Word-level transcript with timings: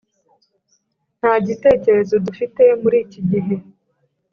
nta 1.19 1.33
gitekerezo 1.47 2.13
dufite 2.25 2.63
muri 2.81 2.97
iki 3.05 3.21
gihe. 3.29 3.55